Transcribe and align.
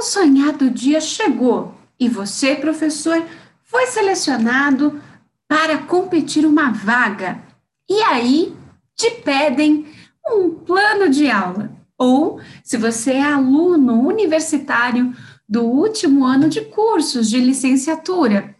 tão 0.00 0.02
sonhado 0.02 0.70
dia 0.70 0.98
chegou 0.98 1.74
e 1.98 2.08
você, 2.08 2.56
professor, 2.56 3.22
foi 3.62 3.86
selecionado 3.86 5.00
para 5.46 5.76
competir 5.76 6.46
uma 6.46 6.70
vaga. 6.70 7.42
E 7.86 8.00
aí 8.02 8.56
te 8.96 9.10
pedem 9.10 9.86
um 10.26 10.50
plano 10.50 11.10
de 11.10 11.30
aula. 11.30 11.70
Ou, 11.98 12.40
se 12.64 12.78
você 12.78 13.12
é 13.12 13.22
aluno 13.22 14.00
universitário 14.00 15.14
do 15.46 15.64
último 15.64 16.24
ano 16.24 16.48
de 16.48 16.62
cursos 16.62 17.28
de 17.28 17.38
licenciatura 17.38 18.56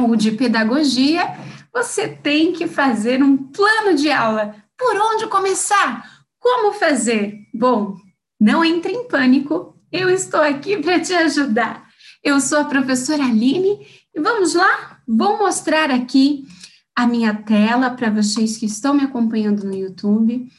ou 0.00 0.14
de 0.14 0.30
pedagogia, 0.30 1.36
você 1.72 2.06
tem 2.06 2.52
que 2.52 2.68
fazer 2.68 3.20
um 3.20 3.36
plano 3.36 3.94
de 3.94 4.12
aula. 4.12 4.54
Por 4.76 4.96
onde 4.96 5.26
começar? 5.26 6.22
Como 6.38 6.72
fazer? 6.72 7.36
Bom, 7.52 7.96
não 8.40 8.64
entre 8.64 8.92
em 8.92 9.08
pânico, 9.08 9.74
eu 9.92 10.10
estou 10.10 10.40
aqui 10.40 10.76
para 10.78 11.00
te 11.00 11.14
ajudar. 11.14 11.88
Eu 12.22 12.40
sou 12.40 12.58
a 12.58 12.64
professora 12.64 13.24
Aline 13.24 13.86
e 14.14 14.20
vamos 14.20 14.54
lá? 14.54 15.00
Vou 15.06 15.38
mostrar 15.38 15.90
aqui 15.90 16.46
a 16.94 17.06
minha 17.06 17.32
tela 17.32 17.90
para 17.90 18.10
vocês 18.10 18.56
que 18.56 18.66
estão 18.66 18.92
me 18.92 19.04
acompanhando 19.04 19.64
no 19.64 19.74
YouTube, 19.74 20.50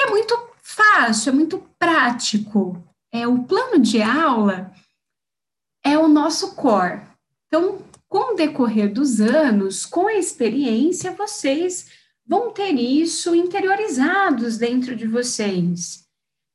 é 0.00 0.10
muito 0.10 0.36
fácil, 0.60 1.30
é 1.30 1.32
muito 1.32 1.58
prático. 1.78 2.84
É 3.12 3.28
o 3.28 3.44
plano 3.44 3.78
de 3.78 4.02
aula 4.02 4.72
é 5.84 5.98
o 5.98 6.08
nosso 6.08 6.56
core. 6.56 7.02
Então, 7.46 7.82
com 8.08 8.32
o 8.32 8.36
decorrer 8.36 8.92
dos 8.92 9.20
anos, 9.20 9.84
com 9.84 10.08
a 10.08 10.14
experiência, 10.14 11.12
vocês 11.12 11.90
vão 12.26 12.50
ter 12.50 12.72
isso 12.72 13.34
interiorizados 13.34 14.56
dentro 14.56 14.96
de 14.96 15.06
vocês, 15.06 16.03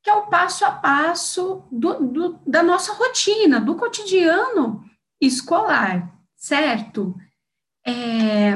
que 0.02 0.10
é 0.10 0.14
o 0.14 0.28
passo 0.28 0.66
a 0.66 0.72
passo 0.72 1.64
do, 1.72 2.00
do, 2.00 2.40
da 2.46 2.64
nossa 2.64 2.94
rotina, 2.94 3.60
do 3.60 3.76
cotidiano 3.76 4.84
escolar, 5.20 6.14
certo? 6.36 7.16
É... 7.86 8.54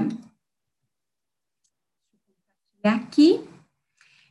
Aqui, 2.83 3.47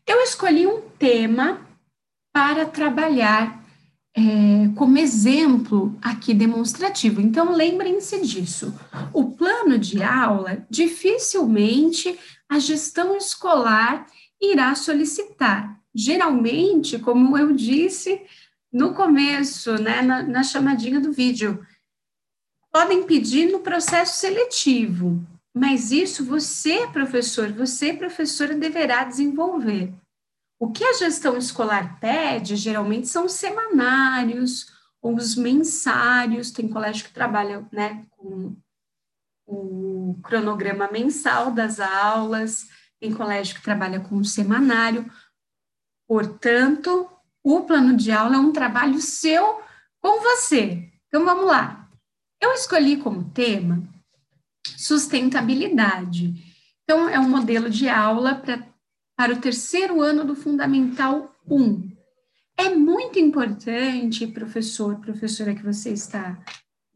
eu 0.07 0.21
escolhi 0.21 0.67
um 0.67 0.81
tema 0.99 1.67
para 2.33 2.67
trabalhar 2.67 3.63
é, 4.15 4.23
como 4.77 4.99
exemplo 4.99 5.97
aqui 6.03 6.35
demonstrativo. 6.35 7.21
Então, 7.21 7.53
lembrem-se 7.53 8.21
disso. 8.21 8.75
O 9.13 9.31
plano 9.31 9.79
de 9.79 10.03
aula, 10.03 10.67
dificilmente 10.69 12.19
a 12.49 12.59
gestão 12.59 13.17
escolar 13.17 14.07
irá 14.41 14.75
solicitar. 14.75 15.82
Geralmente, 15.95 16.99
como 16.99 17.37
eu 17.37 17.53
disse 17.53 18.25
no 18.73 18.95
começo, 18.95 19.75
né, 19.75 20.01
na, 20.01 20.23
na 20.23 20.43
chamadinha 20.43 20.99
do 20.99 21.13
vídeo, 21.13 21.67
podem 22.73 23.05
pedir 23.05 23.53
no 23.53 23.61
processo 23.61 24.19
seletivo, 24.19 25.23
mas 25.55 25.93
isso 25.93 26.25
você, 26.25 26.87
professor, 26.89 27.53
você, 27.53 27.93
professora, 27.93 28.55
deverá 28.55 29.05
desenvolver. 29.05 29.93
O 30.59 30.71
que 30.71 30.83
a 30.83 30.95
gestão 30.95 31.37
escolar 31.37 32.01
pede, 32.01 32.57
geralmente, 32.57 33.09
são 33.09 33.29
semanários 33.29 34.73
ou 35.03 35.17
os 35.17 35.37
mensários, 35.37 36.51
tem 36.51 36.69
colégio 36.69 37.05
que 37.05 37.13
trabalha 37.13 37.67
né, 37.71 38.07
com 38.11 38.57
o 39.47 40.19
cronograma 40.23 40.89
mensal 40.91 41.51
das 41.51 41.81
aulas, 41.81 42.69
tem 43.01 43.13
colégio 43.13 43.57
que 43.57 43.63
trabalha 43.63 44.01
com 44.01 44.17
o 44.17 44.25
semanário. 44.25 45.11
Portanto, 46.13 47.09
o 47.43 47.63
plano 47.63 47.97
de 47.97 48.13
aula 48.13 48.37
é 48.37 48.39
um 48.39 48.53
trabalho 48.53 49.01
seu 49.01 49.63
com 49.99 50.21
você. 50.21 50.93
Então, 51.09 51.25
vamos 51.25 51.47
lá. 51.47 51.89
Eu 52.39 52.53
escolhi 52.53 52.99
como 52.99 53.31
tema 53.31 53.83
sustentabilidade. 54.77 56.35
Então, 56.85 57.09
é 57.09 57.19
um 57.19 57.31
modelo 57.31 57.71
de 57.71 57.89
aula 57.89 58.35
para 58.35 58.63
para 59.17 59.33
o 59.33 59.41
terceiro 59.41 60.03
ano 60.03 60.23
do 60.23 60.37
Fundamental 60.37 61.35
1. 61.49 61.91
É 62.59 62.69
muito 62.75 63.19
importante, 63.19 64.27
professor, 64.27 65.01
professora 65.01 65.55
que 65.55 65.63
você 65.63 65.93
está 65.93 66.39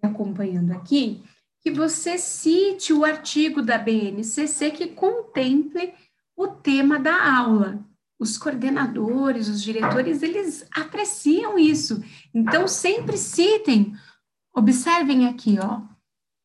acompanhando 0.03 0.73
aqui, 0.73 1.23
que 1.63 1.71
você 1.71 2.19
cite 2.19 2.93
o 2.93 3.03
artigo 3.03 3.63
da 3.63 3.79
BNCC 3.79 4.73
que 4.73 4.89
contemple 4.89 5.95
o 6.37 6.49
tema 6.49 6.99
da 6.99 7.35
aula. 7.35 7.83
Os 8.19 8.39
coordenadores, 8.39 9.49
os 9.49 9.63
diretores, 9.63 10.23
eles 10.23 10.67
apreciam 10.75 11.59
isso. 11.59 12.03
Então, 12.35 12.67
sempre 12.67 13.19
citem, 13.19 13.95
observem 14.55 15.27
aqui, 15.27 15.59
ó, 15.61 15.83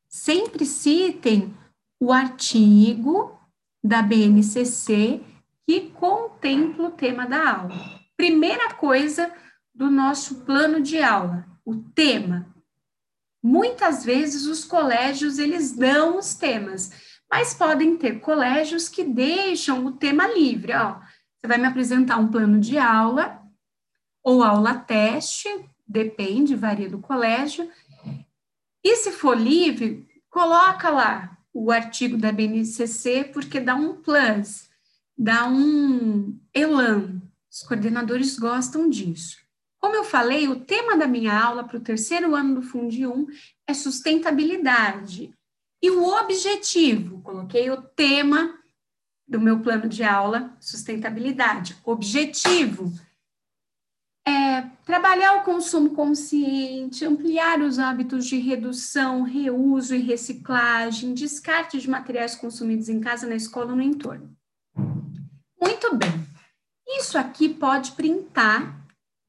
sempre 0.10 0.66
citem 0.66 1.56
o 2.00 2.12
artigo 2.12 3.40
da 3.84 4.02
BNCC 4.02 5.22
que 5.66 5.92
contempla 5.92 6.90
o 6.90 6.92
tema 6.92 7.26
da 7.26 7.58
aula. 7.58 8.02
Primeira 8.18 8.74
coisa 8.74 9.32
do 9.74 9.90
nosso 9.90 10.42
plano 10.42 10.82
de 10.82 11.02
aula, 11.02 11.48
o 11.66 11.78
tema. 11.78 12.54
Muitas 13.42 14.04
vezes 14.04 14.46
os 14.46 14.66
colégios 14.66 15.40
eles 15.40 15.72
dão 15.72 16.18
os 16.18 16.36
temas, 16.36 16.92
mas 17.32 17.54
podem 17.54 17.98
ter 17.98 18.20
colégios 18.20 18.90
que 18.90 19.04
deixam 19.04 19.86
o 19.86 19.94
tema 19.94 20.28
livre. 20.28 20.74
Ó, 20.74 21.00
você 21.42 21.48
vai 21.48 21.58
me 21.58 21.66
apresentar 21.66 22.18
um 22.18 22.30
plano 22.30 22.60
de 22.60 22.78
aula 22.78 23.42
ou 24.24 24.44
aula 24.44 24.76
teste, 24.76 25.48
depende, 25.88 26.56
varia 26.56 26.90
do 26.90 27.00
colégio. 27.00 27.70
E 28.84 28.96
se 28.98 29.12
for 29.12 29.38
livre, 29.38 30.08
coloca 30.30 30.90
lá 30.90 31.38
o 31.54 31.72
artigo 31.72 32.18
da 32.18 32.32
BNCC, 32.32 33.32
porque 33.34 33.60
dá 33.60 33.76
um 33.76 33.96
plus 33.96 34.72
dá 35.22 35.48
um 35.48 36.40
elan. 36.52 37.22
Os 37.52 37.62
coordenadores 37.62 38.40
gostam 38.40 38.90
disso. 38.90 39.38
Como 39.80 39.96
eu 39.96 40.04
falei, 40.04 40.48
o 40.48 40.62
tema 40.62 40.98
da 40.98 41.08
minha 41.08 41.38
aula 41.40 41.64
para 41.64 41.78
o 41.78 41.82
terceiro 41.82 42.34
ano 42.36 42.56
do 42.56 42.62
Fundi 42.62 43.06
1 43.06 43.28
é 43.68 43.74
sustentabilidade. 43.74 45.32
E 45.82 45.92
o 45.92 46.04
objetivo, 46.04 47.22
coloquei 47.22 47.70
o 47.70 47.82
tema 47.82 48.60
do 49.32 49.40
meu 49.40 49.62
plano 49.62 49.88
de 49.88 50.04
aula, 50.04 50.54
sustentabilidade. 50.60 51.78
Objetivo 51.86 52.92
é 54.28 54.62
trabalhar 54.86 55.38
o 55.38 55.44
consumo 55.44 55.92
consciente, 55.92 57.06
ampliar 57.06 57.62
os 57.62 57.80
hábitos 57.80 58.26
de 58.26 58.38
redução, 58.38 59.24
reuso 59.24 59.96
e 59.96 60.02
reciclagem, 60.02 61.14
descarte 61.14 61.80
de 61.80 61.90
materiais 61.90 62.36
consumidos 62.36 62.90
em 62.90 63.00
casa, 63.00 63.26
na 63.26 63.36
escola 63.36 63.72
ou 63.72 63.78
no 63.78 63.82
entorno. 63.82 64.36
Muito 65.60 65.96
bem. 65.96 66.28
Isso 66.86 67.18
aqui 67.18 67.48
pode 67.48 67.94
printar. 67.94 68.80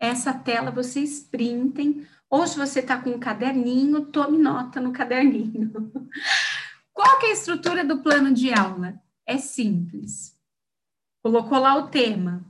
Essa 0.00 0.34
tela 0.34 0.72
vocês 0.72 1.20
printem. 1.20 2.04
Ou 2.28 2.44
se 2.44 2.58
você 2.58 2.80
está 2.80 2.98
com 2.98 3.10
um 3.10 3.20
caderninho, 3.20 4.06
tome 4.06 4.36
nota 4.36 4.80
no 4.80 4.92
caderninho. 4.92 5.70
Qual 6.92 7.18
que 7.20 7.26
é 7.26 7.28
a 7.30 7.34
estrutura 7.34 7.84
do 7.84 8.02
plano 8.02 8.34
de 8.34 8.52
aula? 8.52 9.00
É 9.32 9.38
simples. 9.38 10.36
Colocou 11.22 11.58
lá 11.58 11.74
o 11.76 11.88
tema, 11.88 12.44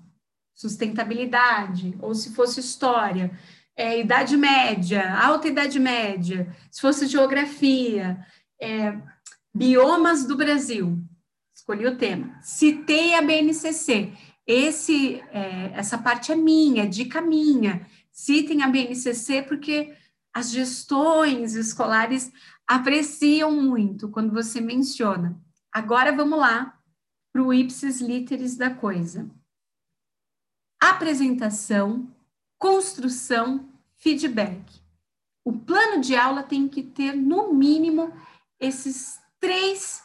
sustentabilidade, 0.53 1.97
ou 2.01 2.13
se 2.13 2.35
fosse 2.35 2.59
história, 2.59 3.39
é, 3.77 4.01
idade 4.01 4.37
média, 4.37 5.17
alta 5.17 5.47
idade 5.47 5.79
média, 5.79 6.53
se 6.73 6.81
fosse 6.81 7.07
geografia, 7.07 8.27
é, 8.61 8.99
biomas 9.55 10.27
do 10.27 10.37
Brasil, 10.37 10.99
escolhi 11.55 11.87
o 11.87 11.97
tema. 11.97 12.37
Citei 12.43 13.15
a 13.15 13.23
BNCC. 13.23 14.13
Esse, 14.45 15.23
é, 15.31 15.71
essa 15.75 15.99
parte 15.99 16.33
é 16.33 16.37
minha, 16.37 16.83
é 16.83 16.87
dica 16.87 17.21
minha. 17.21 17.87
Citem 18.11 18.63
a 18.65 18.69
BNCC 18.69 19.43
porque 19.43 19.95
as 20.35 20.51
gestões 20.51 21.55
escolares 21.55 22.33
apreciam 22.67 23.53
muito 23.53 24.09
quando 24.09 24.33
você 24.33 24.61
menciona. 24.61 25.41
Agora 25.73 26.15
vamos 26.15 26.39
lá 26.39 26.79
para 27.33 27.43
o 27.43 27.53
ipsis 27.53 28.01
literis 28.01 28.57
da 28.57 28.75
coisa. 28.75 29.31
Apresentação, 30.79 32.15
construção, 32.59 33.73
feedback. 33.97 34.83
O 35.43 35.53
plano 35.53 36.01
de 36.01 36.15
aula 36.15 36.43
tem 36.43 36.69
que 36.69 36.83
ter, 36.83 37.15
no 37.15 37.55
mínimo, 37.55 38.13
esses 38.61 39.19
três 39.41 40.05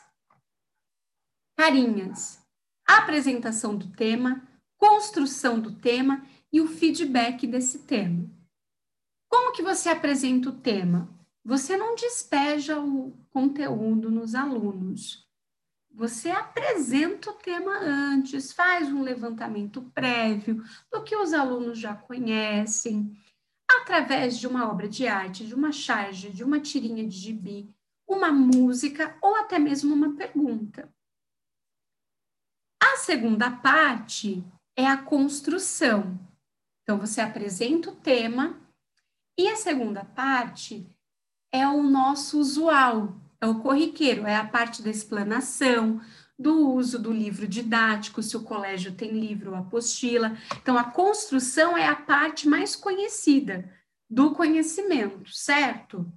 carinhas, 1.58 2.42
apresentação 2.86 3.78
do 3.78 3.92
tema, 3.92 4.48
construção 4.78 5.60
do 5.60 5.76
tema 5.76 6.26
e 6.52 6.62
o 6.62 6.68
feedback 6.68 7.46
desse 7.46 7.80
tema. 7.80 8.30
Como 9.30 9.52
que 9.52 9.62
você 9.62 9.90
apresenta 9.90 10.50
o 10.50 10.60
tema? 10.60 11.10
Você 11.44 11.76
não 11.76 11.96
despeja 11.96 12.80
o 12.80 13.12
conteúdo 13.30 14.10
nos 14.10 14.34
alunos. 14.34 15.27
Você 15.98 16.30
apresenta 16.30 17.32
o 17.32 17.34
tema 17.34 17.76
antes, 17.80 18.54
faz 18.54 18.88
um 18.88 19.02
levantamento 19.02 19.82
prévio 19.96 20.64
do 20.92 21.04
que 21.04 21.16
os 21.16 21.34
alunos 21.34 21.80
já 21.80 21.96
conhecem. 21.96 23.20
através 23.68 24.38
de 24.38 24.48
uma 24.48 24.70
obra 24.70 24.88
de 24.88 25.08
arte, 25.08 25.46
de 25.46 25.56
uma 25.56 25.72
charge, 25.72 26.30
de 26.30 26.44
uma 26.44 26.60
tirinha 26.60 27.06
de 27.06 27.18
gibi, 27.18 27.76
uma 28.08 28.32
música 28.32 29.18
ou 29.22 29.36
até 29.36 29.58
mesmo 29.58 29.94
uma 29.94 30.16
pergunta. 30.16 30.88
A 32.82 32.98
segunda 32.98 33.50
parte 33.50 34.44
é 34.76 34.86
a 34.86 34.98
construção. 34.98 36.18
Então, 36.84 37.00
você 37.00 37.22
apresenta 37.22 37.90
o 37.90 37.96
tema, 37.96 38.58
e 39.38 39.48
a 39.50 39.56
segunda 39.56 40.06
parte 40.06 40.88
é 41.52 41.68
o 41.68 41.82
nosso 41.84 42.40
usual, 42.40 43.20
é 43.42 43.48
o 43.48 43.60
corriqueiro, 43.60 44.26
é 44.26 44.36
a 44.36 44.46
parte 44.46 44.82
da 44.82 44.90
explanação, 44.90 46.02
do 46.40 46.70
uso 46.72 47.00
do 47.00 47.12
livro 47.12 47.48
didático, 47.48 48.22
se 48.22 48.38
o 48.38 48.44
colégio 48.44 48.94
tem 48.94 49.12
livro 49.12 49.52
ou 49.52 49.58
apostila. 49.58 50.38
Então, 50.62 50.78
a 50.78 50.84
construção 50.84 51.76
é 51.76 51.88
a 51.88 51.96
parte 51.96 52.48
mais 52.48 52.76
conhecida 52.76 53.74
do 54.10 54.36
conhecimento, 54.36 55.34
certo? 55.34 56.12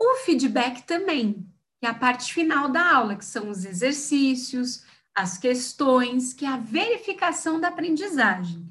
O 0.00 0.16
feedback 0.24 0.82
também, 0.82 1.46
que 1.80 1.86
é 1.86 1.88
a 1.88 1.94
parte 1.94 2.32
final 2.32 2.70
da 2.70 2.94
aula, 2.94 3.16
que 3.16 3.24
são 3.24 3.50
os 3.50 3.64
exercícios, 3.64 4.84
as 5.14 5.38
questões, 5.38 6.32
que 6.32 6.44
é 6.44 6.48
a 6.48 6.56
verificação 6.56 7.60
da 7.60 7.68
aprendizagem. 7.68 8.66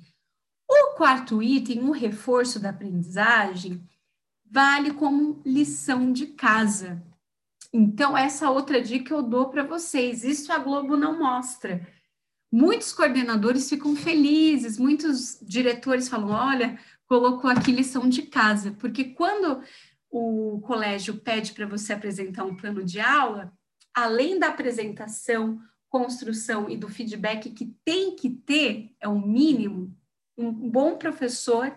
O 0.67 0.95
quarto 0.95 1.41
item, 1.41 1.83
o 1.83 1.91
reforço 1.91 2.59
da 2.59 2.71
aprendizagem, 2.71 3.87
vale 4.49 4.93
como 4.93 5.41
lição 5.45 6.11
de 6.11 6.27
casa. 6.27 7.01
Então, 7.73 8.15
essa 8.15 8.51
outra 8.51 8.79
dica 8.79 9.11
eu 9.11 9.23
dou 9.23 9.49
para 9.49 9.63
vocês. 9.63 10.23
Isso 10.23 10.53
a 10.53 10.59
Globo 10.59 10.95
não 10.95 11.17
mostra. 11.17 11.87
Muitos 12.51 12.93
coordenadores 12.93 13.67
ficam 13.67 13.95
felizes, 13.95 14.77
muitos 14.77 15.39
diretores 15.41 16.07
falam: 16.07 16.29
olha, 16.29 16.79
colocou 17.07 17.49
aqui 17.49 17.71
lição 17.71 18.07
de 18.07 18.21
casa, 18.23 18.75
porque 18.79 19.05
quando 19.05 19.63
o 20.11 20.61
colégio 20.61 21.19
pede 21.19 21.51
para 21.53 21.65
você 21.65 21.93
apresentar 21.93 22.43
um 22.43 22.55
plano 22.55 22.83
de 22.83 22.99
aula, 22.99 23.51
além 23.91 24.37
da 24.37 24.49
apresentação, 24.49 25.59
construção 25.89 26.69
e 26.69 26.77
do 26.77 26.87
feedback 26.87 27.49
que 27.49 27.75
tem 27.83 28.15
que 28.15 28.29
ter, 28.29 28.91
é 28.99 29.07
o 29.07 29.19
mínimo, 29.19 29.95
um 30.37 30.51
bom 30.51 30.95
professor 30.97 31.75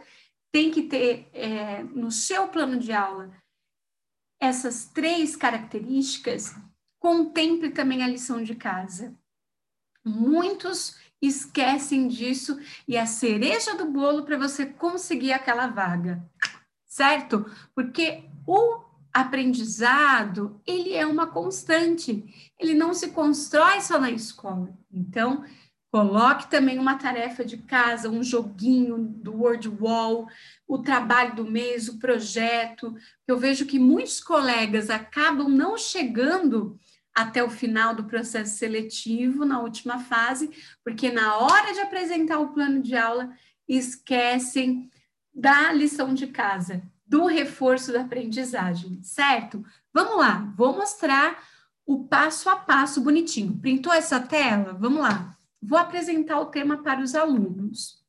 tem 0.52 0.70
que 0.70 0.82
ter 0.82 1.28
é, 1.32 1.82
no 1.82 2.10
seu 2.10 2.48
plano 2.48 2.78
de 2.78 2.92
aula 2.92 3.30
essas 4.40 4.86
três 4.86 5.36
características, 5.36 6.54
contemple 6.98 7.70
também 7.70 8.02
a 8.02 8.08
lição 8.08 8.42
de 8.42 8.54
casa. 8.54 9.14
Muitos 10.04 10.96
esquecem 11.20 12.08
disso 12.08 12.58
e 12.86 12.96
a 12.96 13.06
cereja 13.06 13.74
do 13.74 13.86
bolo 13.86 14.24
para 14.24 14.36
você 14.36 14.66
conseguir 14.66 15.32
aquela 15.32 15.66
vaga, 15.66 16.24
certo? 16.86 17.44
Porque 17.74 18.24
o 18.46 18.84
aprendizado, 19.12 20.60
ele 20.66 20.92
é 20.92 21.06
uma 21.06 21.26
constante, 21.26 22.52
ele 22.60 22.74
não 22.74 22.92
se 22.92 23.08
constrói 23.12 23.80
só 23.80 23.98
na 23.98 24.10
escola. 24.10 24.76
Então, 24.92 25.42
Coloque 25.90 26.50
também 26.50 26.78
uma 26.78 26.96
tarefa 26.96 27.44
de 27.44 27.58
casa, 27.58 28.10
um 28.10 28.22
joguinho 28.22 28.98
do 28.98 29.34
Word 29.34 29.68
Wall, 29.68 30.26
o 30.66 30.78
trabalho 30.78 31.36
do 31.36 31.44
mês, 31.44 31.88
o 31.88 31.98
projeto. 31.98 32.94
Eu 33.26 33.38
vejo 33.38 33.66
que 33.66 33.78
muitos 33.78 34.20
colegas 34.20 34.90
acabam 34.90 35.48
não 35.48 35.78
chegando 35.78 36.78
até 37.14 37.42
o 37.42 37.48
final 37.48 37.94
do 37.94 38.04
processo 38.04 38.58
seletivo, 38.58 39.46
na 39.46 39.60
última 39.60 40.00
fase, 40.00 40.50
porque 40.84 41.10
na 41.10 41.38
hora 41.38 41.72
de 41.72 41.80
apresentar 41.80 42.38
o 42.40 42.52
plano 42.52 42.82
de 42.82 42.94
aula, 42.94 43.32
esquecem 43.66 44.90
da 45.34 45.72
lição 45.72 46.12
de 46.12 46.26
casa, 46.26 46.82
do 47.06 47.26
reforço 47.26 47.92
da 47.92 48.02
aprendizagem, 48.02 49.02
certo? 49.02 49.64
Vamos 49.94 50.18
lá, 50.18 50.52
vou 50.56 50.74
mostrar 50.74 51.42
o 51.86 52.04
passo 52.04 52.50
a 52.50 52.56
passo 52.56 53.00
bonitinho. 53.00 53.56
Printou 53.58 53.92
essa 53.92 54.20
tela? 54.20 54.74
Vamos 54.74 55.00
lá. 55.00 55.35
Vou 55.62 55.78
apresentar 55.78 56.40
o 56.40 56.46
tema 56.46 56.82
para 56.82 57.00
os 57.00 57.14
alunos. 57.14 58.04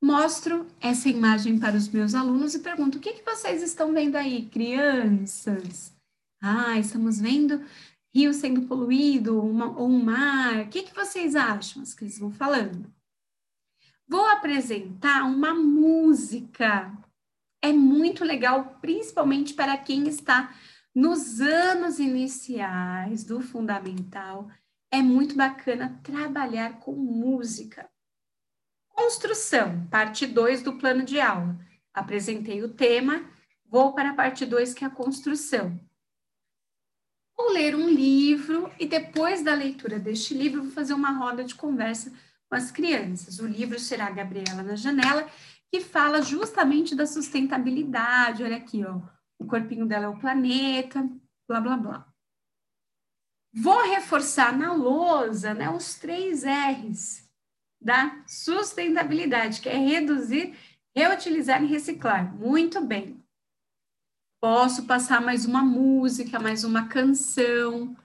Mostro 0.00 0.66
essa 0.80 1.08
imagem 1.08 1.58
para 1.58 1.76
os 1.76 1.88
meus 1.88 2.14
alunos 2.14 2.54
e 2.54 2.60
pergunto: 2.60 2.98
o 2.98 3.00
que, 3.00 3.14
que 3.14 3.24
vocês 3.24 3.62
estão 3.62 3.92
vendo 3.92 4.16
aí, 4.16 4.46
crianças? 4.46 5.92
Ah, 6.40 6.78
estamos 6.78 7.20
vendo 7.20 7.64
rio 8.14 8.32
sendo 8.32 8.62
poluído 8.62 9.40
uma, 9.40 9.76
ou 9.78 9.88
um 9.88 10.02
mar. 10.02 10.60
O 10.60 10.68
que, 10.68 10.82
que 10.82 10.94
vocês 10.94 11.36
acham? 11.36 11.82
As 11.82 11.94
crianças 11.94 12.20
vão 12.20 12.32
falando. 12.32 12.92
Vou 14.06 14.24
apresentar 14.26 15.24
uma 15.24 15.54
música. 15.54 16.92
É 17.62 17.72
muito 17.72 18.24
legal, 18.24 18.78
principalmente 18.80 19.52
para 19.52 19.76
quem 19.76 20.08
está 20.08 20.54
nos 20.94 21.40
anos 21.40 21.98
iniciais 21.98 23.24
do 23.24 23.40
fundamental 23.40 24.48
é 24.90 25.02
muito 25.02 25.34
bacana 25.36 26.00
trabalhar 26.02 26.80
com 26.80 26.92
música. 26.92 27.88
Construção, 28.88 29.86
parte 29.88 30.26
2 30.26 30.62
do 30.62 30.78
plano 30.78 31.04
de 31.04 31.20
aula. 31.20 31.58
Apresentei 31.92 32.62
o 32.62 32.74
tema, 32.74 33.28
vou 33.66 33.94
para 33.94 34.10
a 34.10 34.14
parte 34.14 34.44
2, 34.44 34.74
que 34.74 34.84
é 34.84 34.86
a 34.86 34.90
construção. 34.90 35.78
Vou 37.36 37.52
ler 37.52 37.76
um 37.76 37.88
livro 37.88 38.72
e 38.80 38.86
depois 38.86 39.42
da 39.44 39.54
leitura 39.54 39.98
deste 39.98 40.34
livro, 40.34 40.64
vou 40.64 40.72
fazer 40.72 40.94
uma 40.94 41.12
roda 41.12 41.44
de 41.44 41.54
conversa 41.54 42.12
com 42.48 42.56
as 42.56 42.70
crianças. 42.70 43.38
O 43.38 43.46
livro 43.46 43.78
será 43.78 44.10
Gabriela 44.10 44.62
na 44.62 44.74
Janela, 44.74 45.28
que 45.70 45.80
fala 45.80 46.22
justamente 46.22 46.96
da 46.96 47.06
sustentabilidade. 47.06 48.42
Olha 48.42 48.56
aqui, 48.56 48.84
ó. 48.84 49.00
O 49.38 49.46
corpinho 49.46 49.86
dela 49.86 50.06
é 50.06 50.08
o 50.08 50.18
planeta, 50.18 51.08
blá, 51.46 51.60
blá, 51.60 51.76
blá. 51.76 52.12
Vou 53.60 53.82
reforçar 53.90 54.56
na 54.56 54.72
lousa 54.72 55.52
né, 55.52 55.68
os 55.68 55.96
três 55.96 56.44
R's 56.44 57.28
da 57.80 58.22
sustentabilidade, 58.24 59.60
que 59.60 59.68
é 59.68 59.76
reduzir, 59.76 60.56
reutilizar 60.94 61.62
e 61.62 61.66
reciclar. 61.66 62.32
Muito 62.34 62.80
bem. 62.80 63.20
Posso 64.40 64.86
passar 64.86 65.20
mais 65.20 65.44
uma 65.44 65.62
música, 65.62 66.38
mais 66.38 66.62
uma 66.62 66.86
canção, 66.86 67.96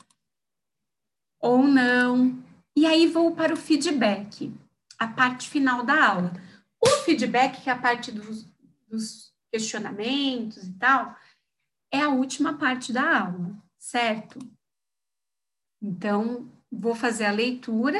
ou 1.40 1.68
não. 1.68 2.44
E 2.76 2.88
aí 2.88 3.06
vou 3.06 3.36
para 3.36 3.54
o 3.54 3.58
feedback, 3.58 4.52
a 4.98 5.08
parte 5.08 5.50
final 5.50 5.84
da 5.84 6.04
aula. 6.04 6.34
O 6.82 6.88
feedback, 7.04 7.62
que 7.62 7.70
é 7.70 7.74
a 7.74 7.80
parte 7.80 8.12
dos, 8.12 8.44
dos 8.88 9.32
questionamentos 9.52 10.64
e 10.64 10.74
tal, 10.74 11.16
é 11.92 12.02
a 12.02 12.10
última 12.10 12.58
parte 12.58 12.92
da 12.92 13.20
aula, 13.20 13.56
certo? 13.78 14.40
Então, 15.84 16.50
vou 16.72 16.96
fazer 16.96 17.26
a 17.26 17.32
leitura 17.32 18.00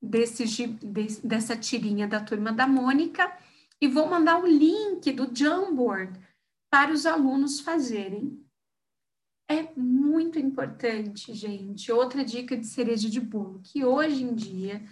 desse, 0.00 0.66
dessa 1.24 1.56
tirinha 1.56 2.06
da 2.06 2.20
turma 2.20 2.52
da 2.52 2.66
Mônica 2.66 3.34
e 3.80 3.88
vou 3.88 4.06
mandar 4.06 4.38
o 4.42 4.46
link 4.46 5.10
do 5.12 5.34
Jamboard 5.34 6.20
para 6.70 6.92
os 6.92 7.06
alunos 7.06 7.60
fazerem. 7.60 8.44
É 9.48 9.72
muito 9.76 10.38
importante, 10.38 11.34
gente. 11.34 11.90
Outra 11.90 12.24
dica 12.24 12.56
de 12.56 12.66
cereja 12.66 13.08
de 13.08 13.20
bolo, 13.20 13.60
que 13.64 13.84
hoje 13.84 14.22
em 14.22 14.34
dia 14.34 14.84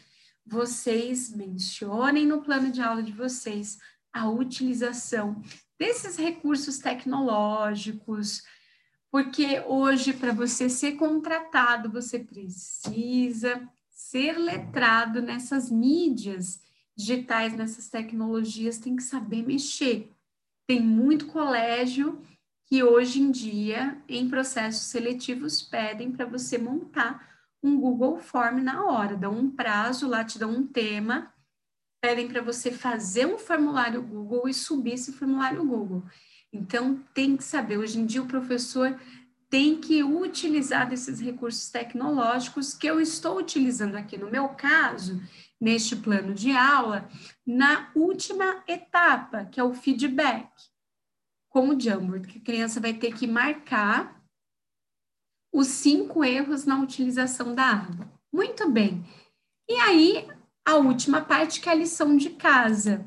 vocês 0.44 1.34
mencionem 1.34 2.26
no 2.26 2.42
plano 2.42 2.72
de 2.72 2.80
aula 2.80 3.02
de 3.02 3.12
vocês 3.12 3.78
a 4.12 4.28
utilização 4.28 5.40
desses 5.78 6.16
recursos 6.16 6.78
tecnológicos, 6.78 8.42
porque 9.10 9.60
hoje, 9.66 10.12
para 10.12 10.32
você 10.32 10.68
ser 10.68 10.92
contratado, 10.92 11.90
você 11.90 12.18
precisa 12.18 13.68
ser 13.90 14.38
letrado 14.38 15.20
nessas 15.20 15.70
mídias 15.70 16.62
digitais, 16.96 17.56
nessas 17.56 17.88
tecnologias, 17.88 18.78
tem 18.78 18.94
que 18.94 19.02
saber 19.02 19.42
mexer. 19.42 20.12
Tem 20.66 20.80
muito 20.80 21.26
colégio 21.26 22.22
que 22.66 22.84
hoje 22.84 23.20
em 23.20 23.32
dia, 23.32 24.00
em 24.08 24.28
processos 24.28 24.82
seletivos, 24.82 25.60
pedem 25.60 26.12
para 26.12 26.24
você 26.24 26.56
montar 26.56 27.28
um 27.62 27.78
Google 27.78 28.18
Form 28.18 28.62
na 28.62 28.84
hora, 28.84 29.16
dão 29.16 29.36
um 29.36 29.50
prazo, 29.50 30.08
lá 30.08 30.24
te 30.24 30.38
dão 30.38 30.50
um 30.50 30.66
tema, 30.66 31.34
pedem 32.00 32.28
para 32.28 32.40
você 32.40 32.70
fazer 32.70 33.26
um 33.26 33.38
formulário 33.38 34.00
Google 34.00 34.48
e 34.48 34.54
subir 34.54 34.94
esse 34.94 35.12
formulário 35.12 35.64
Google. 35.64 36.04
Então, 36.52 37.02
tem 37.14 37.36
que 37.36 37.44
saber. 37.44 37.78
Hoje 37.78 37.98
em 37.98 38.06
dia, 38.06 38.22
o 38.22 38.26
professor 38.26 38.98
tem 39.48 39.80
que 39.80 40.02
utilizar 40.02 40.88
desses 40.88 41.20
recursos 41.20 41.68
tecnológicos 41.70 42.72
que 42.72 42.86
eu 42.86 43.00
estou 43.00 43.36
utilizando 43.36 43.96
aqui 43.96 44.16
no 44.16 44.30
meu 44.30 44.50
caso, 44.50 45.20
neste 45.60 45.96
plano 45.96 46.32
de 46.32 46.52
aula, 46.52 47.08
na 47.44 47.90
última 47.94 48.62
etapa, 48.66 49.44
que 49.44 49.58
é 49.58 49.64
o 49.64 49.74
feedback, 49.74 50.48
com 51.48 51.70
o 51.70 51.78
Jamboard, 51.78 52.28
que 52.28 52.38
a 52.38 52.42
criança 52.42 52.80
vai 52.80 52.94
ter 52.94 53.12
que 53.12 53.26
marcar 53.26 54.22
os 55.52 55.66
cinco 55.66 56.24
erros 56.24 56.64
na 56.64 56.80
utilização 56.80 57.52
da 57.52 57.64
água. 57.64 58.08
Muito 58.32 58.70
bem. 58.70 59.04
E 59.68 59.74
aí, 59.74 60.28
a 60.64 60.76
última 60.76 61.20
parte, 61.22 61.60
que 61.60 61.68
é 61.68 61.72
a 61.72 61.74
lição 61.74 62.16
de 62.16 62.30
casa, 62.30 63.04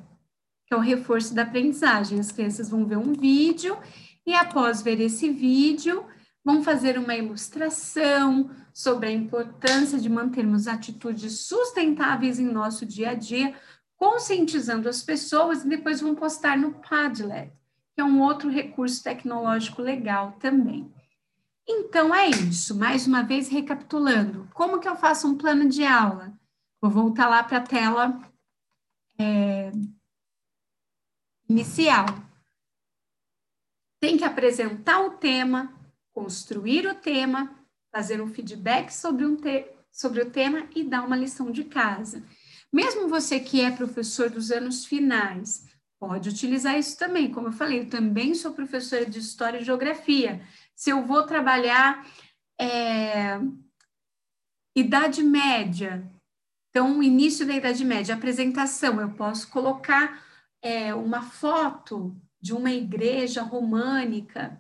que 0.74 0.76
é 0.76 0.80
o 0.80 0.80
reforço 0.80 1.36
da 1.36 1.44
aprendizagem. 1.44 2.20
As 2.20 2.32
crianças 2.32 2.68
vão 2.68 2.84
ver 2.84 2.98
um 2.98 3.14
vídeo 3.14 3.78
e, 4.26 4.34
após 4.34 4.82
ver 4.82 5.00
esse 5.00 5.30
vídeo, 5.30 6.04
vão 6.44 6.64
fazer 6.64 6.98
uma 6.98 7.16
ilustração 7.16 8.50
sobre 8.74 9.10
a 9.10 9.12
importância 9.12 10.00
de 10.00 10.10
mantermos 10.10 10.68
atitudes 10.68 11.42
sustentáveis 11.42 12.40
em 12.40 12.46
nosso 12.46 12.88
dia 12.88 13.12
a 13.12 13.14
dia, 13.14 13.54
conscientizando 13.96 14.90
as 14.90 15.04
pessoas 15.04 15.64
e 15.64 15.70
depois 15.70 16.02
vão 16.02 16.16
postar 16.16 16.58
no 16.58 16.74
Padlet, 16.74 17.52
que 17.94 18.02
é 18.02 18.04
um 18.04 18.20
outro 18.20 18.50
recurso 18.50 19.04
tecnológico 19.04 19.80
legal 19.80 20.32
também. 20.40 20.92
Então 21.70 22.14
é 22.16 22.30
isso, 22.30 22.76
mais 22.76 23.06
uma 23.06 23.22
vez 23.22 23.48
recapitulando, 23.48 24.50
como 24.56 24.80
que 24.80 24.90
eu 24.90 24.96
faço 24.96 25.28
um 25.28 25.38
plano 25.38 25.70
de 25.70 25.86
aula? 25.86 26.34
Vou 26.82 26.90
voltar 26.90 27.30
lá 27.30 27.44
para 27.44 27.60
a 27.60 27.62
tela 27.62 28.20
é, 29.20 29.72
inicial. 31.50 32.06
Tem 34.00 34.18
que 34.18 34.24
apresentar 34.24 35.00
o 35.02 35.12
tema, 35.12 35.74
construir 36.14 36.88
o 36.88 36.96
tema, 36.96 37.54
fazer 37.92 38.22
um 38.22 38.28
feedback 38.28 38.92
sobre, 38.92 39.26
um 39.26 39.36
te 39.36 39.66
sobre 39.92 40.22
o 40.22 40.30
tema 40.30 40.68
e 40.76 40.84
dar 40.84 41.06
uma 41.06 41.16
lição 41.16 41.52
de 41.52 41.64
casa. 41.64 42.24
Mesmo 42.72 43.08
você 43.08 43.40
que 43.40 43.62
é 43.62 43.70
professor 43.70 44.30
dos 44.30 44.52
anos 44.52 44.86
finais, 44.86 45.66
pode 46.00 46.30
utilizar 46.30 46.78
isso 46.78 46.98
também. 46.98 47.32
Como 47.32 47.48
eu 47.48 47.52
falei, 47.52 47.82
eu 47.82 47.90
também 47.90 48.34
sou 48.34 48.54
professora 48.54 49.06
de 49.06 49.20
História 49.20 49.60
e 49.60 49.64
Geografia. 49.64 50.42
Se 50.76 50.90
eu 50.90 51.06
vou 51.06 51.24
trabalhar 51.24 52.06
é, 52.60 53.40
Idade 54.76 55.22
Média, 55.22 56.12
então, 56.74 57.04
início 57.04 57.46
da 57.46 57.54
Idade 57.54 57.86
Média, 57.86 58.16
apresentação, 58.16 59.00
eu 59.00 59.12
posso 59.12 59.48
colocar 59.50 60.23
é, 60.64 60.96
uma 60.96 61.22
foto 61.22 62.16
de 62.42 62.54
uma 62.54 62.72
igreja 62.72 63.44
românica, 63.44 64.60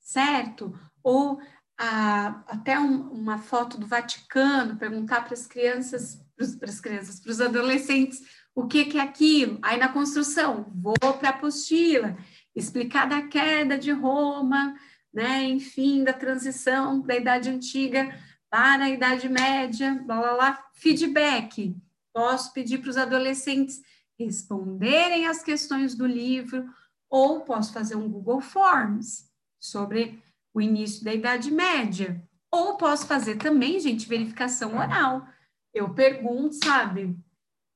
certo? 0.00 0.78
Ou 1.02 1.40
a, 1.78 2.42
até 2.48 2.78
um, 2.78 3.08
uma 3.10 3.38
foto 3.38 3.78
do 3.78 3.86
Vaticano, 3.86 4.76
perguntar 4.76 5.24
para 5.24 5.34
as 5.34 5.46
crianças, 5.46 6.20
para 6.58 6.68
as 6.68 6.80
crianças, 6.80 7.20
para 7.20 7.30
os 7.30 7.40
adolescentes, 7.40 8.20
o 8.54 8.66
que, 8.66 8.84
que 8.86 8.98
é 8.98 9.02
aquilo? 9.02 9.58
Aí 9.62 9.78
na 9.78 9.88
construção, 9.88 10.70
vou 10.74 10.94
para 10.98 11.28
a 11.28 11.32
apostila, 11.32 12.16
explicar 12.54 13.08
da 13.08 13.22
queda 13.22 13.78
de 13.78 13.92
Roma, 13.92 14.74
né? 15.14 15.44
Enfim, 15.44 16.02
da 16.02 16.12
transição 16.12 17.00
da 17.00 17.16
Idade 17.16 17.48
Antiga 17.48 18.12
para 18.50 18.84
a 18.84 18.90
Idade 18.90 19.28
Média, 19.28 20.02
blá 20.04 20.20
blá 20.20 20.34
blá, 20.34 20.64
feedback. 20.74 21.76
Posso 22.12 22.52
pedir 22.52 22.78
para 22.78 22.90
os 22.90 22.96
adolescentes 22.96 23.80
responderem 24.24 25.26
as 25.26 25.42
questões 25.42 25.94
do 25.94 26.06
livro, 26.06 26.68
ou 27.08 27.40
posso 27.40 27.72
fazer 27.72 27.96
um 27.96 28.08
Google 28.08 28.40
Forms 28.40 29.28
sobre 29.58 30.22
o 30.54 30.60
início 30.60 31.04
da 31.04 31.12
Idade 31.12 31.50
Média. 31.50 32.22
Ou 32.50 32.76
posso 32.76 33.06
fazer 33.06 33.36
também, 33.36 33.78
gente, 33.80 34.08
verificação 34.08 34.76
oral. 34.76 35.26
Eu 35.72 35.94
pergunto, 35.94 36.56
sabe, 36.62 37.16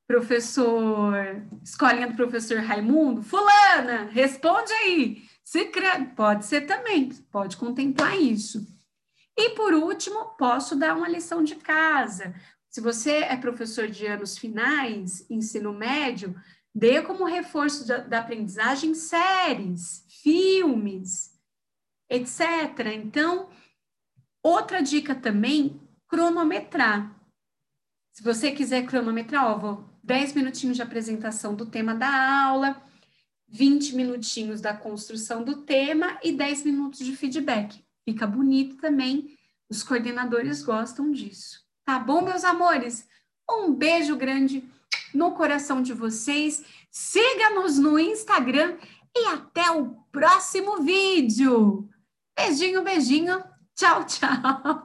professor, 0.06 1.14
escolinha 1.62 2.08
do 2.08 2.16
professor 2.16 2.58
Raimundo, 2.58 3.22
fulana, 3.22 4.08
responde 4.10 4.72
aí. 4.72 5.22
Se 5.44 5.70
Pode 6.16 6.46
ser 6.46 6.62
também, 6.62 7.10
pode 7.30 7.56
contemplar 7.56 8.18
isso. 8.18 8.66
E 9.36 9.50
por 9.50 9.74
último, 9.74 10.36
posso 10.36 10.76
dar 10.76 10.96
uma 10.96 11.08
lição 11.08 11.42
de 11.42 11.56
casa. 11.56 12.34
Se 12.74 12.80
você 12.80 13.18
é 13.18 13.36
professor 13.36 13.86
de 13.86 14.04
anos 14.04 14.36
finais, 14.36 15.24
ensino 15.30 15.72
médio, 15.72 16.34
dê 16.74 17.00
como 17.02 17.24
reforço 17.24 17.86
da, 17.86 17.98
da 17.98 18.18
aprendizagem 18.18 18.94
séries, 18.94 20.04
filmes, 20.08 21.38
etc. 22.10 22.40
Então, 22.96 23.48
outra 24.42 24.82
dica 24.82 25.14
também, 25.14 25.80
cronometrar. 26.08 27.16
Se 28.10 28.24
você 28.24 28.50
quiser 28.50 28.84
cronometrar, 28.86 29.46
ó, 29.46 29.56
vou 29.56 29.88
10 30.02 30.32
minutinhos 30.32 30.74
de 30.74 30.82
apresentação 30.82 31.54
do 31.54 31.66
tema 31.66 31.94
da 31.94 32.42
aula, 32.48 32.82
20 33.46 33.94
minutinhos 33.94 34.60
da 34.60 34.76
construção 34.76 35.44
do 35.44 35.62
tema 35.62 36.18
e 36.24 36.32
10 36.32 36.64
minutos 36.64 36.98
de 36.98 37.14
feedback. 37.14 37.84
Fica 38.04 38.26
bonito 38.26 38.78
também. 38.78 39.38
Os 39.70 39.84
coordenadores 39.84 40.60
gostam 40.60 41.12
disso. 41.12 41.63
Tá 41.84 41.98
bom, 41.98 42.22
meus 42.22 42.44
amores? 42.44 43.06
Um 43.48 43.72
beijo 43.74 44.16
grande 44.16 44.64
no 45.12 45.32
coração 45.32 45.82
de 45.82 45.92
vocês. 45.92 46.64
Siga-nos 46.90 47.78
no 47.78 47.98
Instagram 47.98 48.78
e 49.14 49.26
até 49.26 49.70
o 49.70 49.90
próximo 50.10 50.82
vídeo. 50.82 51.88
Beijinho, 52.36 52.82
beijinho. 52.82 53.44
Tchau, 53.74 54.04
tchau. 54.04 54.82